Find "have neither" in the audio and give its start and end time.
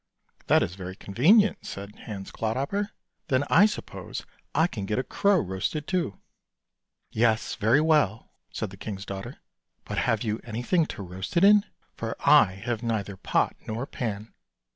12.53-13.15